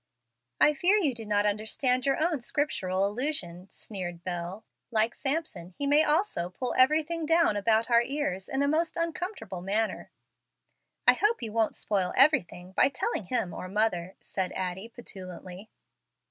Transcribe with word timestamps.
"I 0.59 0.73
fear 0.73 0.97
you 0.97 1.13
do 1.13 1.27
not 1.27 1.45
understand 1.45 2.07
your 2.07 2.17
own 2.19 2.41
scriptural 2.41 3.05
allusion," 3.05 3.69
sneered 3.69 4.23
Bel. 4.23 4.63
"Like 4.89 5.13
Samson, 5.13 5.75
he 5.77 5.85
may 5.85 6.03
also 6.03 6.49
pull 6.49 6.73
everything 6.75 7.23
down 7.27 7.55
about 7.55 7.91
our 7.91 8.01
ears 8.01 8.49
in 8.49 8.63
a 8.63 8.67
most 8.67 8.97
uncomfortable 8.97 9.61
manner." 9.61 10.09
"I 11.05 11.13
hope 11.13 11.43
you 11.43 11.53
won't 11.53 11.75
spoil 11.75 12.13
everything 12.17 12.71
by 12.71 12.89
telling 12.89 13.25
him 13.25 13.53
or 13.53 13.67
mother," 13.67 14.15
said 14.19 14.51
Addie, 14.53 14.89
petulantly. 14.89 15.69